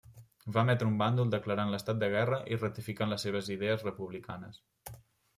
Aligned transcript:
Va 0.53 0.61
emetre 0.67 0.85
un 0.91 0.93
bàndol 1.01 1.33
declarant 1.33 1.73
l'estat 1.73 1.99
de 2.03 2.09
guerra 2.15 2.39
i 2.53 2.57
ratificant 2.61 3.11
les 3.13 3.27
seves 3.27 3.51
idees 3.57 3.85
republicanes. 3.89 4.57